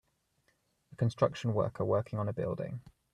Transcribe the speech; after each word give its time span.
A 0.93 0.95
construction 0.95 1.53
worker 1.53 1.85
working 1.85 2.17
on 2.17 2.27
a 2.27 2.33
building. 2.33 2.81